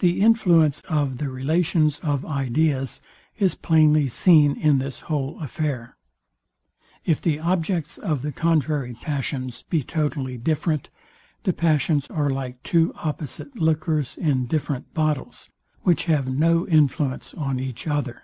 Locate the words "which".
15.80-16.04